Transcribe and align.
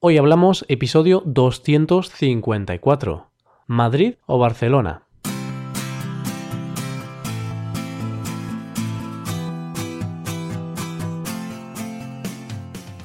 Hoy 0.00 0.16
hablamos 0.16 0.64
episodio 0.68 1.24
254. 1.26 3.26
¿Madrid 3.66 4.14
o 4.26 4.38
Barcelona? 4.38 5.02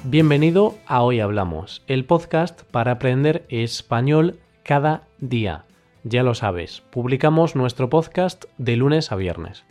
Bienvenido 0.03 0.75
a 0.85 1.01
Hoy 1.01 1.19
Hablamos, 1.19 1.83
el 1.87 2.05
podcast 2.05 2.61
para 2.69 2.91
aprender 2.91 3.47
español 3.49 4.37
cada 4.61 5.07
día. 5.17 5.65
Ya 6.03 6.21
lo 6.21 6.35
sabes, 6.35 6.81
publicamos 6.91 7.55
nuestro 7.55 7.89
podcast 7.89 8.45
de 8.59 8.77
lunes 8.77 9.11
a 9.11 9.15
viernes. 9.15 9.65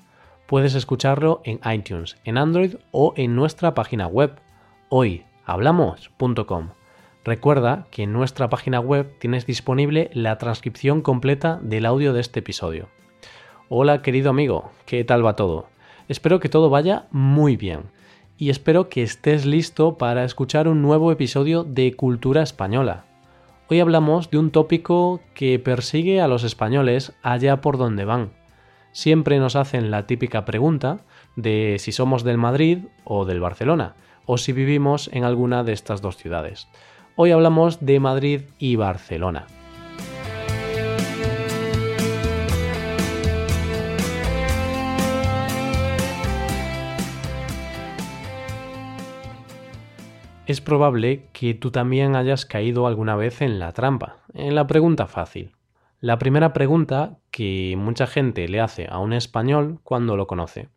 Puedes 0.48 0.75
escucharlo 0.75 1.41
en 1.45 1.61
iTunes, 1.73 2.16
en 2.25 2.36
Android 2.36 2.75
o 2.91 3.14
en 3.16 3.36
nuestra 3.36 3.75
página 3.75 4.09
web 4.09 4.41
hoyhablamos.com. 4.89 6.70
Recuerda 7.25 7.86
que 7.93 8.02
en 8.02 8.12
nuestra 8.12 8.48
página 8.51 8.80
web 8.80 9.15
tienes 9.20 9.47
disponible 9.47 10.10
la 10.12 10.38
transcripción 10.38 11.02
completa 11.02 11.60
del 11.62 11.87
audio 11.87 12.12
de 12.12 12.20
este 12.20 12.41
episodio. 12.41 12.88
Hola 13.69 14.02
querido 14.02 14.30
amigo, 14.30 14.73
¿qué 14.87 15.05
tal 15.05 15.24
va 15.24 15.37
todo? 15.37 15.69
Espero 16.09 16.41
que 16.41 16.48
todo 16.48 16.69
vaya 16.69 17.06
muy 17.12 17.56
bien 17.56 17.83
y 18.37 18.50
espero 18.50 18.88
que 18.88 19.05
estés 19.05 19.47
listo 19.47 19.98
para 19.98 20.24
escuchar 20.24 20.66
un 20.66 20.83
nuevo 20.83 21.12
episodio 21.12 21.62
de 21.62 21.95
Cultura 21.95 22.42
Española. 22.42 23.05
Hoy 23.70 23.78
hablamos 23.78 24.28
de 24.30 24.39
un 24.39 24.50
tópico 24.50 25.20
que 25.33 25.61
persigue 25.61 26.20
a 26.20 26.27
los 26.27 26.42
españoles 26.42 27.12
allá 27.23 27.61
por 27.61 27.78
donde 27.78 28.05
van. 28.05 28.33
Siempre 28.91 29.39
nos 29.39 29.55
hacen 29.55 29.92
la 29.92 30.09
típica 30.09 30.45
pregunta 30.45 31.05
de 31.36 31.77
si 31.78 31.92
somos 31.92 32.25
del 32.25 32.36
Madrid 32.36 32.78
o 33.05 33.25
del 33.25 33.39
Barcelona, 33.39 33.95
o 34.27 34.39
si 34.39 34.52
vivimos 34.52 35.09
en 35.12 35.23
alguna 35.23 35.62
de 35.62 35.73
estas 35.73 36.02
dos 36.02 36.16
ciudades. 36.16 36.69
Hoy 37.15 37.30
hablamos 37.30 37.84
de 37.84 38.01
Madrid 38.01 38.41
y 38.59 38.77
Barcelona. 38.77 39.47
Es 50.47 50.62
probable 50.62 51.28
que 51.34 51.53
tú 51.53 51.70
también 51.70 52.17
hayas 52.17 52.47
caído 52.47 52.86
alguna 52.86 53.14
vez 53.14 53.42
en 53.42 53.58
la 53.58 53.73
trampa, 53.73 54.17
en 54.33 54.55
la 54.55 54.67
pregunta 54.67 55.06
fácil. 55.06 55.53
La 56.01 56.19
primera 56.19 56.55
pregunta 56.55 57.19
que 57.31 57.75
mucha 57.77 58.06
gente 58.06 58.48
le 58.48 58.61
hace 58.61 58.89
a 58.91 58.98
un 58.98 59.12
español 59.12 59.81
cuando 59.84 60.17
lo 60.17 60.27
conoce. 60.27 60.70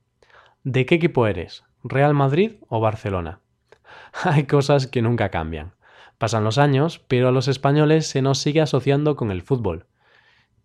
¿De 0.66 0.86
qué 0.86 0.96
equipo 0.96 1.28
eres? 1.28 1.64
¿Real 1.82 2.14
Madrid 2.14 2.56
o 2.68 2.82
Barcelona? 2.82 3.40
Hay 4.24 4.44
cosas 4.44 4.86
que 4.86 5.02
nunca 5.02 5.30
cambian. 5.30 5.72
Pasan 6.18 6.44
los 6.44 6.58
años, 6.58 7.00
pero 7.08 7.28
a 7.28 7.32
los 7.32 7.48
españoles 7.48 8.08
se 8.08 8.22
nos 8.22 8.40
sigue 8.40 8.62
asociando 8.62 9.16
con 9.16 9.32
el 9.32 9.42
fútbol. 9.42 9.86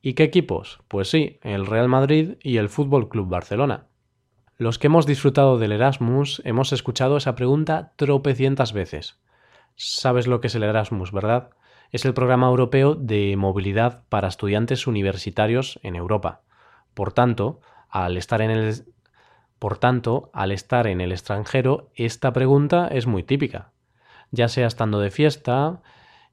¿Y 0.00 0.14
qué 0.14 0.22
equipos? 0.22 0.80
Pues 0.88 1.10
sí, 1.10 1.38
el 1.42 1.66
Real 1.66 1.88
Madrid 1.88 2.36
y 2.42 2.58
el 2.58 2.68
Fútbol 2.68 3.08
Club 3.08 3.28
Barcelona. 3.28 3.86
Los 4.56 4.78
que 4.78 4.86
hemos 4.86 5.06
disfrutado 5.06 5.58
del 5.58 5.72
Erasmus 5.72 6.40
hemos 6.44 6.72
escuchado 6.72 7.16
esa 7.16 7.34
pregunta 7.34 7.92
tropecientas 7.96 8.72
veces. 8.72 9.18
Sabes 9.74 10.26
lo 10.26 10.40
que 10.40 10.46
es 10.46 10.54
el 10.54 10.62
Erasmus, 10.62 11.12
¿verdad? 11.12 11.50
Es 11.90 12.04
el 12.04 12.14
programa 12.14 12.46
europeo 12.46 12.94
de 12.94 13.34
movilidad 13.36 14.04
para 14.08 14.28
estudiantes 14.28 14.86
universitarios 14.86 15.80
en 15.82 15.96
Europa. 15.96 16.42
Por 16.94 17.12
tanto, 17.12 17.60
al 17.88 18.16
estar 18.16 18.40
en 18.40 18.50
el 18.50 18.84
por 19.58 19.76
tanto, 19.76 20.30
al 20.32 20.52
estar 20.52 20.86
en 20.86 21.02
el 21.02 21.12
extranjero, 21.12 21.90
esta 21.94 22.32
pregunta 22.32 22.88
es 22.88 23.06
muy 23.06 23.22
típica 23.22 23.72
ya 24.30 24.48
sea 24.48 24.66
estando 24.66 25.00
de 25.00 25.10
fiesta, 25.10 25.82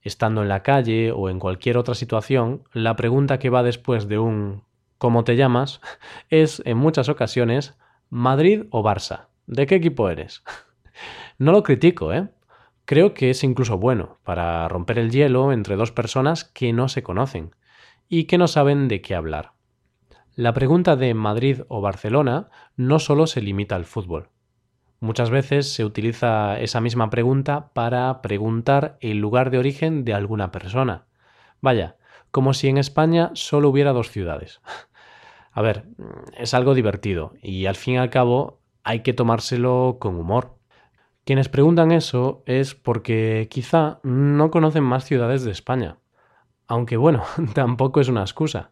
estando 0.02 0.42
en 0.42 0.50
la 0.50 0.64
calle 0.64 1.12
o 1.12 1.30
en 1.30 1.40
cualquier 1.40 1.78
otra 1.78 1.96
situación, 1.96 2.64
la 2.74 2.96
pregunta 2.96 3.40
que 3.40 3.50
va 3.50 3.64
después 3.64 4.08
de 4.08 4.20
un 4.20 4.64
¿cómo 4.98 5.24
te 5.24 5.36
llamas? 5.36 5.82
es 6.30 6.62
en 6.66 6.78
muchas 6.78 7.10
ocasiones 7.10 7.78
¿Madrid 8.10 8.64
o 8.72 8.84
Barça? 8.84 9.28
¿De 9.46 9.66
qué 9.66 9.76
equipo 9.76 10.10
eres? 10.10 10.44
no 11.38 11.52
lo 11.52 11.64
critico, 11.64 12.14
¿eh? 12.14 12.30
Creo 12.86 13.14
que 13.14 13.30
es 13.30 13.44
incluso 13.44 13.78
bueno 13.78 14.18
para 14.24 14.68
romper 14.70 14.98
el 14.98 15.12
hielo 15.12 15.52
entre 15.52 15.76
dos 15.76 15.92
personas 15.92 16.46
que 16.46 16.72
no 16.72 16.88
se 16.88 17.04
conocen 17.04 17.54
y 18.08 18.26
que 18.26 18.38
no 18.38 18.48
saben 18.48 18.88
de 18.88 19.02
qué 19.02 19.14
hablar. 19.14 19.52
La 20.36 20.54
pregunta 20.54 20.96
de 20.96 21.14
Madrid 21.14 21.62
o 21.68 21.82
Barcelona 21.82 22.50
no 22.78 23.00
solo 23.00 23.28
se 23.28 23.42
limita 23.42 23.76
al 23.76 23.84
fútbol. 23.84 24.30
Muchas 25.00 25.30
veces 25.30 25.72
se 25.72 25.86
utiliza 25.86 26.60
esa 26.60 26.82
misma 26.82 27.10
pregunta 27.10 27.70
para 27.74 28.22
preguntar 28.22 28.98
el 29.00 29.20
lugar 29.20 29.52
de 29.52 29.60
origen 29.60 30.04
de 30.04 30.14
alguna 30.14 30.52
persona. 30.52 31.06
Vaya, 31.62 31.98
como 32.32 32.54
si 32.54 32.68
en 32.68 32.78
España 32.78 33.30
solo 33.34 33.70
hubiera 33.70 33.94
dos 33.94 34.10
ciudades. 34.10 34.60
A 35.52 35.62
ver, 35.62 35.86
es 36.38 36.54
algo 36.54 36.74
divertido 36.74 37.34
y 37.42 37.66
al 37.66 37.76
fin 37.76 37.96
y 37.96 37.98
al 37.98 38.10
cabo 38.10 38.60
hay 38.84 39.02
que 39.02 39.14
tomárselo 39.14 39.98
con 40.00 40.16
humor. 40.16 40.58
Quienes 41.26 41.50
preguntan 41.50 41.92
eso 41.92 42.44
es 42.46 42.74
porque 42.74 43.48
quizá 43.52 44.00
no 44.04 44.50
conocen 44.50 44.84
más 44.84 45.04
ciudades 45.06 45.44
de 45.44 45.52
España. 45.52 45.98
Aunque 46.68 46.98
bueno, 46.98 47.24
tampoco 47.54 48.02
es 48.02 48.08
una 48.08 48.22
excusa. 48.22 48.72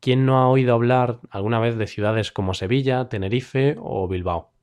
¿Quién 0.00 0.24
no 0.24 0.38
ha 0.38 0.48
oído 0.48 0.74
hablar 0.74 1.20
alguna 1.30 1.58
vez 1.58 1.76
de 1.76 1.86
ciudades 1.86 2.32
como 2.32 2.54
Sevilla, 2.54 3.08
Tenerife 3.08 3.76
o 3.78 4.06
Bilbao? 4.08 4.55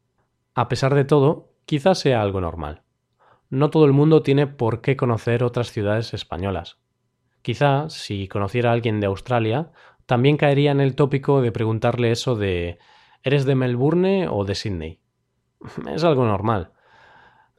A 0.56 0.68
pesar 0.68 0.94
de 0.94 1.04
todo, 1.04 1.54
quizás 1.66 2.00
sea 2.00 2.22
algo 2.22 2.40
normal. 2.40 2.84
No 3.50 3.70
todo 3.70 3.86
el 3.86 3.94
mundo 3.94 4.22
tiene 4.22 4.46
por 4.46 4.82
qué 4.82 4.96
conocer 4.96 5.44
otras 5.44 5.72
ciudades 5.72 6.14
españolas. 6.14 6.80
Quizá, 7.42 7.90
si 7.90 8.28
conociera 8.28 8.70
a 8.70 8.74
alguien 8.74 9.00
de 9.00 9.08
Australia, 9.08 9.72
también 10.06 10.38
caería 10.38 10.72
en 10.72 10.80
el 10.80 10.96
tópico 10.96 11.42
de 11.42 11.52
preguntarle 11.52 12.12
eso 12.12 12.36
de 12.36 12.78
¿eres 13.24 13.46
de 13.46 13.56
Melbourne 13.56 14.28
o 14.28 14.46
de 14.46 14.56
Sydney? 14.56 15.00
Es 15.94 16.04
algo 16.04 16.26
normal. 16.26 16.72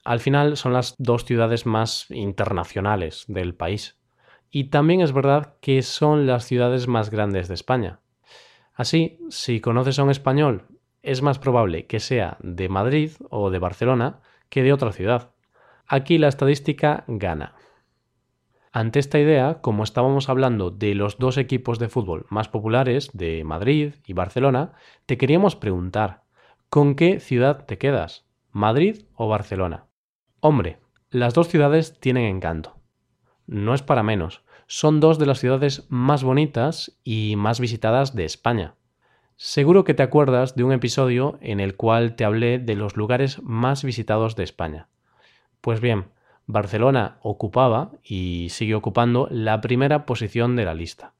Al 0.05 0.21
final 0.21 0.57
son 0.57 0.73
las 0.73 0.95
dos 0.99 1.25
ciudades 1.25 1.67
más 1.67 2.11
internacionales 2.11 3.25
del 3.27 3.55
país. 3.55 3.99
Y 4.51 4.65
también 4.65 5.01
es 5.01 5.13
verdad 5.13 5.57
que 5.61 5.83
son 5.83 6.27
las 6.27 6.45
ciudades 6.45 6.87
más 6.87 7.11
grandes 7.11 7.49
de 7.49 7.55
España. 7.55 8.01
Así, 8.75 9.19
si 9.31 9.61
conoces 9.61 9.99
a 9.99 10.05
un 10.05 10.11
español 10.11 10.67
es 11.05 11.23
más 11.23 11.39
probable 11.39 11.87
que 11.87 12.01
sea 12.01 12.39
de 12.41 12.69
Madrid 12.69 13.13
o 13.31 13.51
de 13.51 13.59
Barcelona 13.59 14.21
que 14.49 14.63
de 14.63 14.73
otra 14.73 14.93
ciudad. 14.93 15.31
Aquí 15.87 16.19
la 16.19 16.29
estadística 16.29 17.05
gana. 17.07 17.55
Ante 18.73 18.99
esta 18.99 19.21
idea, 19.21 19.61
como 19.61 19.85
estábamos 19.85 20.29
hablando 20.29 20.71
de 20.71 20.95
los 20.97 21.19
dos 21.19 21.37
equipos 21.39 21.79
de 21.79 21.89
fútbol 21.89 22.27
más 22.29 22.49
populares, 22.49 23.11
de 23.13 23.45
Madrid 23.45 23.95
y 24.05 24.15
Barcelona, 24.15 24.73
te 25.07 25.17
queríamos 25.17 25.55
preguntar, 25.55 26.25
¿con 26.71 26.97
qué 26.97 27.21
ciudad 27.21 27.67
te 27.67 27.79
quedas? 27.79 28.27
¿Madrid 28.51 29.03
o 29.15 29.29
Barcelona? 29.29 29.87
Hombre, 30.41 30.81
las 31.11 31.35
dos 31.35 31.49
ciudades 31.49 32.01
tienen 32.01 32.25
encanto. 32.25 32.81
No 33.47 33.75
es 33.75 33.83
para 33.83 34.03
menos, 34.03 34.43
son 34.67 34.99
dos 34.99 35.19
de 35.19 35.27
las 35.27 35.39
ciudades 35.39 35.87
más 35.89 36.25
bonitas 36.25 36.99
y 37.05 37.37
más 37.37 37.61
visitadas 37.61 38.17
de 38.17 38.25
España. 38.25 38.75
Seguro 39.37 39.83
que 39.83 39.95
te 39.95 40.05
acuerdas 40.05 40.55
de 40.55 40.63
un 40.63 40.73
episodio 40.73 41.39
en 41.41 41.59
el 41.59 41.75
cual 41.75 42.15
te 42.15 42.25
hablé 42.25 42.61
de 42.61 42.77
los 42.77 42.97
lugares 42.97 43.43
más 43.43 43.83
visitados 43.83 44.37
de 44.37 44.45
España. 44.45 44.87
Pues 45.61 45.81
bien, 45.81 46.07
Barcelona 46.47 47.19
ocupaba 47.21 47.91
y 48.05 48.49
sigue 48.51 48.77
ocupando 48.77 49.27
la 49.33 49.61
primera 49.61 50.07
posición 50.07 50.55
de 50.55 50.65
la 50.65 50.75
lista. 50.75 51.15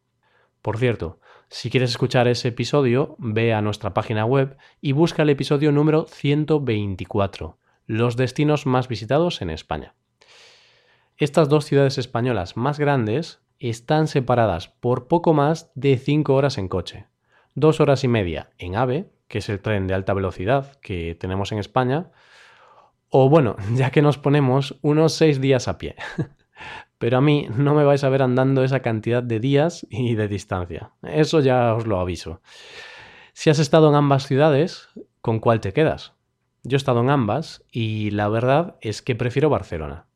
Por 0.63 0.79
cierto, 0.79 1.19
si 1.49 1.71
quieres 1.71 1.91
escuchar 1.91 2.29
ese 2.29 2.49
episodio, 2.49 3.17
ve 3.19 3.53
a 3.53 3.63
nuestra 3.63 3.95
página 3.95 4.25
web 4.25 4.57
y 4.81 4.93
busca 4.93 5.23
el 5.23 5.31
episodio 5.31 5.73
número 5.73 6.07
124, 6.07 7.59
los 7.87 8.17
destinos 8.17 8.65
más 8.65 8.87
visitados 8.87 9.43
en 9.43 9.51
España. 9.51 9.95
Estas 11.17 11.49
dos 11.49 11.65
ciudades 11.65 11.99
españolas 11.99 12.57
más 12.57 12.79
grandes 12.79 13.41
están 13.59 14.07
separadas 14.07 14.69
por 14.69 15.09
poco 15.09 15.35
más 15.35 15.73
de 15.75 15.99
5 15.99 16.33
horas 16.33 16.59
en 16.59 16.69
coche 16.69 17.07
dos 17.55 17.81
horas 17.81 18.05
y 18.05 18.09
media 18.09 18.51
en 18.59 18.77
AVE, 18.77 19.11
que 19.29 19.39
es 19.39 19.49
el 19.49 19.61
tren 19.61 19.87
de 19.87 19.95
alta 19.95 20.15
velocidad 20.15 20.79
que 20.81 21.15
tenemos 21.15 21.53
en 21.53 21.59
España, 21.59 22.11
o 23.09 23.29
bueno, 23.29 23.57
ya 23.75 23.91
que 23.91 24.03
nos 24.03 24.19
ponemos 24.19 24.79
unos 24.83 25.15
seis 25.15 25.41
días 25.41 25.69
a 25.69 25.79
pie. 25.79 25.97
Pero 26.99 27.19
a 27.19 27.21
mí 27.21 27.49
no 27.55 27.75
me 27.75 27.85
vais 27.85 28.05
a 28.05 28.09
ver 28.09 28.23
andando 28.23 28.65
esa 28.65 28.81
cantidad 28.81 29.23
de 29.23 29.41
días 29.41 29.87
y 29.91 30.15
de 30.15 30.29
distancia. 30.29 30.93
Eso 31.03 31.41
ya 31.41 31.75
os 31.75 31.87
lo 31.87 32.01
aviso. 32.01 32.41
Si 33.33 33.51
has 33.51 33.59
estado 33.59 33.89
en 33.89 33.97
ambas 33.97 34.27
ciudades, 34.27 34.89
¿con 35.21 35.41
cuál 35.41 35.61
te 35.61 35.73
quedas? 35.73 36.15
Yo 36.63 36.77
he 36.77 36.79
estado 36.79 37.01
en 37.01 37.11
ambas 37.11 37.65
y 37.71 38.11
la 38.13 38.29
verdad 38.29 38.77
es 38.81 39.03
que 39.03 39.17
prefiero 39.17 39.51
Barcelona. 39.51 40.07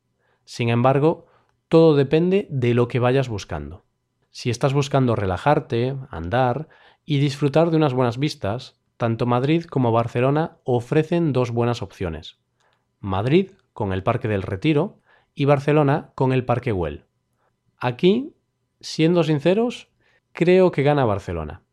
Sin 0.45 0.69
embargo, 0.69 1.27
todo 1.67 1.95
depende 1.95 2.47
de 2.49 2.73
lo 2.73 2.87
que 2.87 2.97
vayas 2.97 3.29
buscando. 3.29 3.83
Si 4.31 4.49
estás 4.49 4.73
buscando 4.73 5.15
relajarte, 5.15 5.95
andar, 6.09 6.69
y 7.09 7.17
disfrutar 7.17 7.71
de 7.71 7.77
unas 7.77 7.95
buenas 7.95 8.19
vistas, 8.19 8.79
tanto 8.95 9.25
Madrid 9.25 9.63
como 9.63 9.91
Barcelona 9.91 10.59
ofrecen 10.63 11.33
dos 11.33 11.49
buenas 11.49 11.81
opciones. 11.81 12.37
Madrid 12.99 13.53
con 13.73 13.93
el 13.93 14.03
Parque 14.03 14.27
del 14.27 14.43
Retiro 14.43 14.99
y 15.33 15.45
Barcelona 15.45 16.11
con 16.13 16.33
el 16.33 16.45
Parque 16.45 16.71
Güell. 16.71 17.05
Aquí, 17.79 18.35
siendo 18.79 19.23
sinceros, 19.23 19.89
creo 20.33 20.69
que 20.69 20.83
gana 20.83 21.03
Barcelona. 21.03 21.63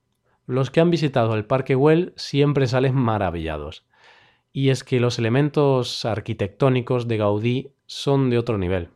Los 0.46 0.70
que 0.70 0.80
han 0.80 0.90
visitado 0.90 1.34
el 1.34 1.44
Parque 1.44 1.74
Güell 1.74 2.14
siempre 2.16 2.66
salen 2.66 2.94
maravillados. 2.94 3.84
Y 4.54 4.70
es 4.70 4.84
que 4.84 5.00
los 5.00 5.18
elementos 5.18 6.06
arquitectónicos 6.06 7.08
de 7.08 7.16
Gaudí 7.18 7.72
son 7.84 8.30
de 8.30 8.38
otro 8.38 8.56
nivel. 8.56 8.88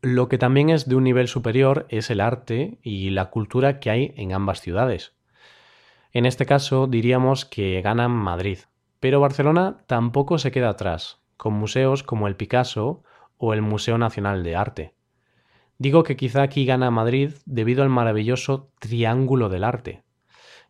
Lo 0.00 0.28
que 0.28 0.38
también 0.38 0.70
es 0.70 0.88
de 0.88 0.94
un 0.94 1.02
nivel 1.02 1.26
superior 1.26 1.86
es 1.88 2.08
el 2.08 2.20
arte 2.20 2.78
y 2.84 3.10
la 3.10 3.30
cultura 3.30 3.80
que 3.80 3.90
hay 3.90 4.14
en 4.16 4.32
ambas 4.32 4.60
ciudades. 4.60 5.16
En 6.12 6.26
este 6.26 6.44
caso 6.44 6.86
diríamos 6.86 7.44
que 7.46 7.80
gana 7.80 8.08
Madrid, 8.08 8.58
pero 9.00 9.20
Barcelona 9.20 9.78
tampoco 9.86 10.38
se 10.38 10.50
queda 10.50 10.68
atrás, 10.68 11.22
con 11.38 11.54
museos 11.54 12.02
como 12.02 12.28
el 12.28 12.36
Picasso 12.36 13.02
o 13.38 13.54
el 13.54 13.62
Museo 13.62 13.96
Nacional 13.96 14.44
de 14.44 14.54
Arte. 14.54 14.94
Digo 15.78 16.02
que 16.02 16.16
quizá 16.16 16.42
aquí 16.42 16.66
gana 16.66 16.90
Madrid 16.90 17.32
debido 17.46 17.82
al 17.82 17.88
maravilloso 17.88 18.70
Triángulo 18.78 19.48
del 19.48 19.64
Arte. 19.64 20.02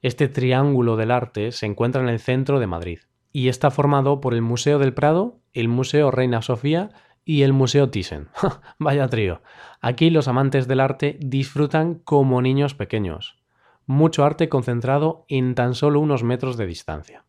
Este 0.00 0.28
Triángulo 0.28 0.96
del 0.96 1.10
Arte 1.10 1.52
se 1.52 1.66
encuentra 1.66 2.02
en 2.02 2.08
el 2.08 2.20
centro 2.20 2.60
de 2.60 2.66
Madrid 2.66 3.00
y 3.32 3.48
está 3.48 3.70
formado 3.70 4.20
por 4.20 4.34
el 4.34 4.42
Museo 4.42 4.78
del 4.78 4.94
Prado, 4.94 5.40
el 5.52 5.68
Museo 5.68 6.10
Reina 6.10 6.40
Sofía 6.40 6.90
y 7.24 7.42
el 7.42 7.52
Museo 7.52 7.90
Thyssen. 7.90 8.28
Vaya 8.78 9.08
trío. 9.08 9.42
Aquí 9.80 10.10
los 10.10 10.28
amantes 10.28 10.68
del 10.68 10.80
arte 10.80 11.18
disfrutan 11.20 11.96
como 11.96 12.40
niños 12.40 12.74
pequeños. 12.74 13.41
Mucho 13.86 14.24
arte 14.24 14.48
concentrado 14.48 15.24
en 15.28 15.54
tan 15.54 15.74
solo 15.74 16.00
unos 16.00 16.22
metros 16.22 16.56
de 16.56 16.66
distancia. 16.66 17.24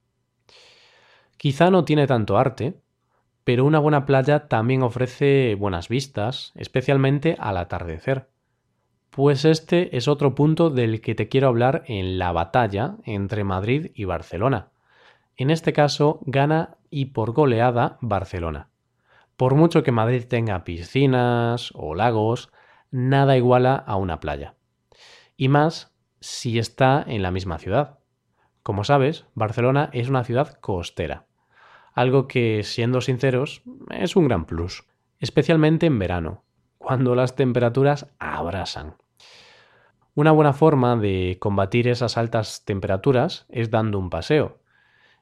Quizá 1.38 1.70
no 1.70 1.84
tiene 1.84 2.08
tanto 2.08 2.38
arte, 2.38 2.80
pero 3.44 3.66
una 3.66 3.80
buena 3.80 4.06
playa 4.06 4.48
también 4.48 4.84
ofrece 4.84 5.56
buenas 5.56 5.90
vistas, 5.90 6.54
especialmente 6.56 7.36
al 7.40 7.58
atardecer. 7.58 8.30
Pues 9.10 9.46
este 9.46 9.96
es 9.96 10.08
otro 10.08 10.34
punto 10.34 10.70
del 10.70 11.02
que 11.02 11.14
te 11.14 11.28
quiero 11.28 11.48
hablar 11.48 11.84
en 11.88 12.18
la 12.18 12.32
batalla 12.32 12.96
entre 13.04 13.44
Madrid 13.44 13.92
y 13.94 14.06
Barcelona. 14.06 14.70
En 15.36 15.50
este 15.50 15.74
caso 15.74 16.20
gana 16.26 16.78
y 16.90 17.06
por 17.06 17.32
goleada 17.32 17.98
Barcelona. 18.02 18.70
Por 19.36 19.56
mucho 19.56 19.84
que 19.84 19.92
Madrid 19.92 20.24
tenga 20.28 20.64
piscinas 20.64 21.72
o 21.76 21.96
lagos, 21.96 22.52
nada 22.92 23.36
iguala 23.36 23.76
a 23.76 23.98
una 23.98 24.20
playa. 24.20 24.56
Y 25.36 25.48
más 25.48 25.93
si 26.24 26.58
está 26.58 27.04
en 27.06 27.22
la 27.22 27.32
misma 27.32 27.60
ciudad. 27.60 28.00
Como 28.64 28.84
sabes, 28.84 29.26
Barcelona 29.36 29.90
es 29.94 30.10
una 30.10 30.24
ciudad 30.24 30.54
costera 30.60 31.28
algo 31.94 32.28
que, 32.28 32.64
siendo 32.64 33.02
sinceros, 33.02 33.62
es 33.90 34.16
un 34.16 34.28
gran 34.28 34.46
plus, 34.46 34.86
especialmente 35.20 35.86
en 35.86 36.00
verano, 36.00 36.44
cuando 36.78 37.16
las 37.16 37.36
temperaturas 37.36 38.08
abrasan. 38.20 38.96
Una 40.16 40.32
buena 40.32 40.54
forma 40.54 40.96
de 40.96 41.38
combatir 41.40 41.88
esas 41.88 42.18
altas 42.18 42.66
temperaturas 42.66 43.46
es 43.50 43.72
dando 43.72 43.98
un 43.98 44.10
paseo. 44.10 44.60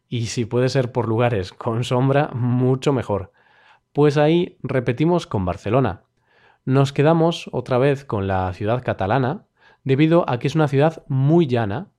Y 0.08 0.28
si 0.28 0.44
puede 0.46 0.68
ser 0.68 0.92
por 0.92 1.08
lugares 1.08 1.54
con 1.54 1.84
sombra, 1.84 2.30
mucho 2.34 2.92
mejor. 2.92 3.32
Pues 3.94 4.18
ahí 4.18 4.58
repetimos 4.62 5.28
con 5.28 5.46
Barcelona. 5.46 6.04
Nos 6.66 6.92
quedamos 6.92 7.50
otra 7.54 7.78
vez 7.78 8.04
con 8.04 8.28
la 8.28 8.52
ciudad 8.54 8.84
catalana, 8.84 9.46
debido 9.84 10.30
a 10.30 10.40
que 10.40 10.48
es 10.48 10.56
una 10.56 10.68
ciudad 10.68 11.04
muy 11.08 11.48
llana 11.48 11.92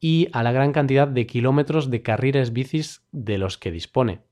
y 0.00 0.28
a 0.32 0.42
la 0.42 0.52
gran 0.52 0.72
cantidad 0.72 1.06
de 1.08 1.26
kilómetros 1.26 1.90
de 1.90 2.02
carriles 2.02 2.52
bicis 2.52 3.06
de 3.12 3.38
los 3.38 3.58
que 3.58 3.70
dispone. 3.70 4.22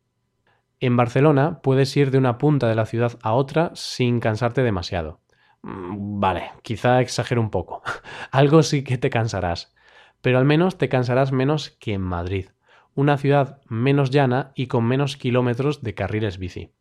En 0.81 0.97
Barcelona 0.97 1.61
puedes 1.62 1.97
ir 1.97 2.11
de 2.11 2.19
una 2.19 2.38
punta 2.38 2.67
de 2.67 2.75
la 2.75 2.87
ciudad 2.87 3.19
a 3.23 3.35
otra 3.35 3.70
sin 3.75 4.19
cansarte 4.19 4.62
demasiado. 4.62 5.20
Mm, 5.62 6.20
vale, 6.20 6.50
quizá 6.62 7.00
exagero 7.00 7.41
un 7.41 7.50
poco. 7.50 7.82
Algo 8.31 8.62
sí 8.62 8.82
que 8.82 8.99
te 8.99 9.11
cansarás, 9.11 9.75
pero 10.23 10.38
al 10.38 10.44
menos 10.44 10.79
te 10.79 10.88
cansarás 10.88 11.32
menos 11.32 11.70
que 11.79 11.94
en 11.94 12.03
Madrid, 12.03 12.46
una 12.94 13.19
ciudad 13.19 13.61
menos 13.69 14.11
llana 14.11 14.53
y 14.55 14.67
con 14.67 14.85
menos 14.85 15.17
kilómetros 15.17 15.82
de 15.82 15.94
carriles 15.94 16.38
bici. 16.38 16.73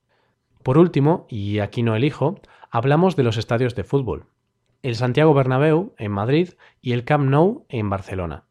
Por 0.64 0.78
último, 0.78 1.28
y 1.30 1.60
aquí 1.60 1.84
no 1.84 1.96
elijo, 1.96 2.40
hablamos 2.72 3.16
de 3.16 3.24
los 3.24 3.38
estadios 3.38 3.76
de 3.76 3.84
fútbol. 3.84 4.28
El 4.82 4.96
Santiago 4.96 5.34
Bernabéu 5.34 5.94
en 5.98 6.12
Madrid 6.14 6.52
y 6.82 6.94
el 6.94 7.04
Camp 7.04 7.30
Nou 7.30 7.66
en 7.68 7.90
Barcelona. 7.90 8.46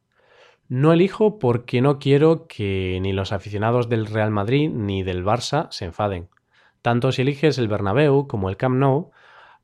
No 0.68 0.92
elijo 0.92 1.38
porque 1.38 1.80
no 1.80 1.98
quiero 1.98 2.46
que 2.46 2.98
ni 3.00 3.14
los 3.14 3.32
aficionados 3.32 3.88
del 3.88 4.04
Real 4.04 4.30
Madrid 4.30 4.68
ni 4.68 5.02
del 5.02 5.24
Barça 5.24 5.68
se 5.70 5.86
enfaden. 5.86 6.28
Tanto 6.82 7.12
si 7.12 7.22
eliges 7.22 7.56
el 7.56 7.68
Bernabéu 7.68 8.26
como 8.28 8.50
el 8.50 8.58
Camp 8.58 8.76
Nou, 8.76 9.10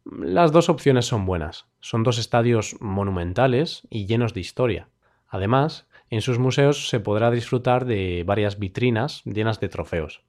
las 0.06 0.52
dos 0.52 0.70
opciones 0.70 1.04
son 1.04 1.26
buenas. 1.26 1.66
Son 1.80 2.02
dos 2.02 2.16
estadios 2.16 2.76
monumentales 2.80 3.86
y 3.90 4.06
llenos 4.06 4.32
de 4.32 4.40
historia. 4.40 4.88
Además, 5.28 5.86
en 6.08 6.22
sus 6.22 6.38
museos 6.38 6.88
se 6.88 6.98
podrá 6.98 7.30
disfrutar 7.30 7.84
de 7.84 8.24
varias 8.24 8.58
vitrinas 8.58 9.20
llenas 9.24 9.60
de 9.60 9.68
trofeos. 9.68 10.22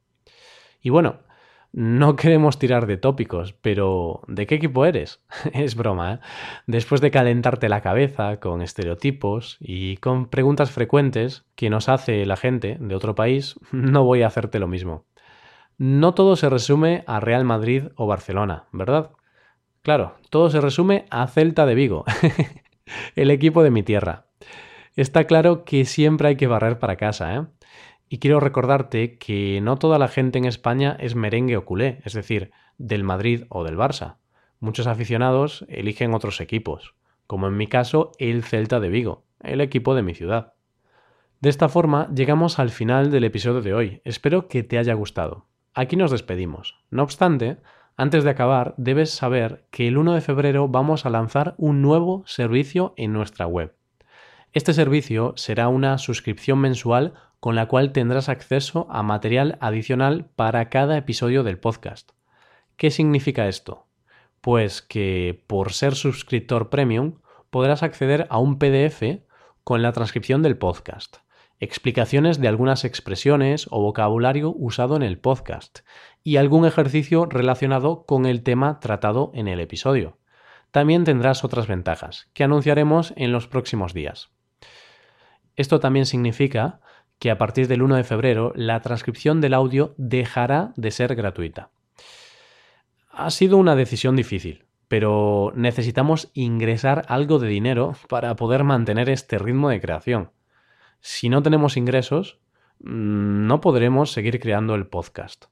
Y 0.81 0.89
bueno, 0.89 1.19
no 1.77 2.15
queremos 2.15 2.57
tirar 2.57 2.87
de 2.87 2.95
tópicos, 2.95 3.51
pero 3.51 4.21
¿de 4.27 4.47
qué 4.47 4.55
equipo 4.55 4.85
eres? 4.85 5.19
es 5.53 5.75
broma, 5.75 6.13
¿eh? 6.13 6.19
Después 6.67 7.01
de 7.01 7.11
calentarte 7.11 7.67
la 7.67 7.81
cabeza 7.81 8.39
con 8.39 8.61
estereotipos 8.61 9.57
y 9.59 9.97
con 9.97 10.27
preguntas 10.27 10.71
frecuentes 10.71 11.43
que 11.55 11.69
nos 11.69 11.89
hace 11.89 12.25
la 12.25 12.37
gente 12.37 12.77
de 12.79 12.95
otro 12.95 13.13
país, 13.13 13.59
no 13.73 14.05
voy 14.05 14.21
a 14.21 14.27
hacerte 14.27 14.57
lo 14.57 14.69
mismo. 14.69 15.03
No 15.77 16.13
todo 16.13 16.37
se 16.37 16.49
resume 16.49 17.03
a 17.07 17.19
Real 17.19 17.43
Madrid 17.43 17.87
o 17.97 18.07
Barcelona, 18.07 18.63
¿verdad? 18.71 19.11
Claro, 19.81 20.15
todo 20.29 20.49
se 20.49 20.61
resume 20.61 21.05
a 21.09 21.27
Celta 21.27 21.65
de 21.65 21.75
Vigo, 21.75 22.05
el 23.17 23.29
equipo 23.31 23.63
de 23.63 23.71
mi 23.71 23.83
tierra. 23.83 24.27
Está 24.95 25.25
claro 25.25 25.65
que 25.65 25.83
siempre 25.83 26.29
hay 26.29 26.37
que 26.37 26.47
barrer 26.47 26.79
para 26.79 26.95
casa, 26.95 27.35
¿eh? 27.35 27.45
Y 28.07 28.19
quiero 28.19 28.39
recordarte 28.39 29.17
que 29.17 29.59
no 29.61 29.77
toda 29.77 29.97
la 29.97 30.07
gente 30.07 30.37
en 30.37 30.45
España 30.45 30.95
es 30.99 31.15
merengue 31.15 31.57
o 31.57 31.65
culé, 31.65 32.01
es 32.05 32.13
decir, 32.13 32.51
del 32.77 33.03
Madrid 33.03 33.43
o 33.49 33.63
del 33.63 33.77
Barça. 33.77 34.17
Muchos 34.59 34.87
aficionados 34.87 35.65
eligen 35.69 36.13
otros 36.13 36.39
equipos, 36.41 36.95
como 37.27 37.47
en 37.47 37.57
mi 37.57 37.67
caso 37.67 38.11
el 38.19 38.43
Celta 38.43 38.79
de 38.79 38.89
Vigo, 38.89 39.25
el 39.41 39.61
equipo 39.61 39.95
de 39.95 40.03
mi 40.03 40.13
ciudad. 40.13 40.53
De 41.41 41.49
esta 41.49 41.69
forma 41.69 42.09
llegamos 42.13 42.59
al 42.59 42.69
final 42.69 43.11
del 43.11 43.23
episodio 43.23 43.61
de 43.61 43.73
hoy. 43.73 44.01
Espero 44.05 44.47
que 44.47 44.63
te 44.63 44.77
haya 44.77 44.93
gustado. 44.93 45.47
Aquí 45.73 45.95
nos 45.95 46.11
despedimos. 46.11 46.79
No 46.89 47.03
obstante, 47.03 47.57
antes 47.97 48.23
de 48.23 48.29
acabar, 48.29 48.73
debes 48.77 49.11
saber 49.11 49.65
que 49.71 49.87
el 49.87 49.97
1 49.97 50.13
de 50.13 50.21
febrero 50.21 50.67
vamos 50.67 51.05
a 51.05 51.09
lanzar 51.09 51.55
un 51.57 51.81
nuevo 51.81 52.23
servicio 52.25 52.93
en 52.97 53.13
nuestra 53.13 53.47
web. 53.47 53.75
Este 54.53 54.73
servicio 54.73 55.33
será 55.35 55.67
una 55.67 55.97
suscripción 55.97 56.59
mensual 56.59 57.13
con 57.45 57.53
la 57.53 57.67
cual 57.67 57.91
tendrás 57.91 58.27
acceso 58.27 58.87
a 58.89 59.03
material 59.03 59.59
adicional 59.61 60.31
para 60.35 60.67
cada 60.69 60.97
episodio 60.97 61.43
del 61.43 61.59
podcast. 61.59 62.13
¿Qué 62.75 62.89
significa 62.89 63.47
esto? 63.47 63.85
Pues 64.41 64.81
que 64.81 65.43
por 65.45 65.71
ser 65.71 65.93
suscriptor 65.93 66.71
premium 66.71 67.19
podrás 67.51 67.83
acceder 67.83 68.25
a 68.31 68.39
un 68.39 68.57
PDF 68.57 69.21
con 69.63 69.83
la 69.83 69.91
transcripción 69.91 70.41
del 70.41 70.57
podcast, 70.57 71.17
explicaciones 71.59 72.41
de 72.41 72.47
algunas 72.47 72.83
expresiones 72.83 73.67
o 73.69 73.79
vocabulario 73.79 74.51
usado 74.57 74.95
en 74.95 75.03
el 75.03 75.19
podcast 75.19 75.81
y 76.23 76.37
algún 76.37 76.65
ejercicio 76.65 77.27
relacionado 77.27 78.07
con 78.07 78.25
el 78.25 78.41
tema 78.41 78.79
tratado 78.79 79.29
en 79.35 79.47
el 79.47 79.59
episodio. 79.59 80.17
También 80.71 81.03
tendrás 81.03 81.43
otras 81.43 81.67
ventajas 81.67 82.27
que 82.33 82.43
anunciaremos 82.43 83.13
en 83.17 83.31
los 83.31 83.47
próximos 83.47 83.93
días. 83.93 84.31
Esto 85.55 85.79
también 85.79 86.07
significa 86.07 86.81
que 87.19 87.31
a 87.31 87.37
partir 87.37 87.67
del 87.67 87.81
1 87.81 87.95
de 87.95 88.03
febrero 88.03 88.51
la 88.55 88.81
transcripción 88.81 89.41
del 89.41 89.53
audio 89.53 89.93
dejará 89.97 90.73
de 90.75 90.91
ser 90.91 91.15
gratuita. 91.15 91.71
Ha 93.09 93.29
sido 93.29 93.57
una 93.57 93.75
decisión 93.75 94.15
difícil, 94.15 94.65
pero 94.87 95.53
necesitamos 95.55 96.29
ingresar 96.33 97.05
algo 97.07 97.39
de 97.39 97.47
dinero 97.47 97.95
para 98.09 98.35
poder 98.35 98.63
mantener 98.63 99.09
este 99.09 99.37
ritmo 99.37 99.69
de 99.69 99.81
creación. 99.81 100.31
Si 100.99 101.29
no 101.29 101.41
tenemos 101.41 101.77
ingresos, 101.77 102.39
mm, 102.79 103.47
no 103.47 103.61
podremos 103.61 104.11
seguir 104.11 104.39
creando 104.39 104.75
el 104.75 104.87
podcast. 104.87 105.45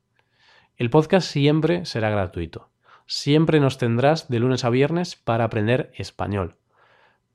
El 0.76 0.90
podcast 0.90 1.28
siempre 1.28 1.86
será 1.86 2.10
gratuito. 2.10 2.70
Siempre 3.06 3.60
nos 3.60 3.78
tendrás 3.78 4.30
de 4.30 4.40
lunes 4.40 4.66
a 4.66 4.70
viernes 4.70 5.16
para 5.16 5.44
aprender 5.44 5.92
español 5.96 6.58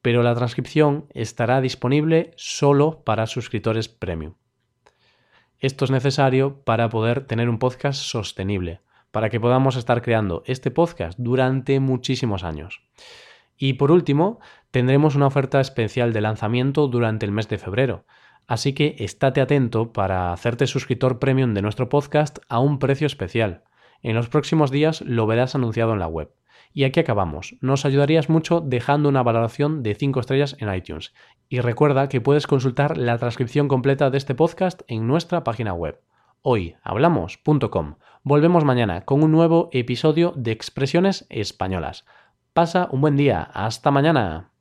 pero 0.09 0.23
la 0.23 0.35
transcripción 0.35 1.05
estará 1.13 1.61
disponible 1.61 2.31
solo 2.35 3.05
para 3.05 3.27
suscriptores 3.27 3.91
premium. 3.91 4.37
Esto 5.59 5.85
es 5.85 5.91
necesario 5.91 6.63
para 6.65 6.89
poder 6.89 7.27
tener 7.27 7.51
un 7.51 7.59
podcast 7.59 8.01
sostenible, 8.01 8.81
para 9.11 9.29
que 9.29 9.39
podamos 9.39 9.77
estar 9.77 10.01
creando 10.01 10.45
este 10.47 10.71
podcast 10.71 11.19
durante 11.19 11.79
muchísimos 11.79 12.43
años. 12.43 12.81
Y 13.59 13.75
por 13.75 13.91
último, 13.91 14.41
tendremos 14.71 15.15
una 15.15 15.27
oferta 15.27 15.61
especial 15.61 16.15
de 16.15 16.23
lanzamiento 16.23 16.89
durante 16.89 17.27
el 17.27 17.33
mes 17.33 17.51
de 17.51 17.59
febrero, 17.59 18.07
así 18.47 18.73
que 18.73 18.97
estate 19.01 19.43
atento 19.43 19.93
para 19.93 20.33
hacerte 20.33 20.67
suscriptor 20.67 21.19
premium 21.19 21.53
de 21.53 21.61
nuestro 21.61 21.91
podcast 21.91 22.39
a 22.49 22.61
un 22.61 22.79
precio 22.79 23.07
especial. 23.07 23.63
En 24.03 24.17
los 24.17 24.31
próximos 24.31 24.71
días 24.71 25.03
lo 25.03 25.27
verás 25.27 25.55
anunciado 25.55 25.93
en 25.93 25.99
la 25.99 26.07
web. 26.07 26.31
Y 26.73 26.85
aquí 26.85 27.01
acabamos. 27.01 27.57
Nos 27.61 27.85
ayudarías 27.85 28.29
mucho 28.29 28.61
dejando 28.61 29.09
una 29.09 29.23
valoración 29.23 29.83
de 29.83 29.95
5 29.95 30.21
estrellas 30.21 30.57
en 30.61 30.73
iTunes. 30.73 31.15
Y 31.49 31.61
recuerda 31.61 32.09
que 32.09 32.21
puedes 32.21 32.47
consultar 32.47 32.97
la 32.97 33.19
transcripción 33.19 33.69
completa 33.69 34.11
de 34.11 34.19
este 34.19 34.35
podcast 34.35 34.83
en 34.87 35.07
nuestra 35.07 35.45
página 35.45 35.73
web 35.73 36.01
hoyhablamos.com. 36.43 37.97
Volvemos 38.23 38.65
mañana 38.65 39.05
con 39.05 39.23
un 39.23 39.33
nuevo 39.33 39.69
episodio 39.73 40.33
de 40.37 40.53
Expresiones 40.53 41.27
Españolas. 41.31 42.05
Pasa 42.53 42.89
un 42.91 43.01
buen 43.01 43.17
día. 43.17 43.43
Hasta 43.43 43.91
mañana. 43.91 44.58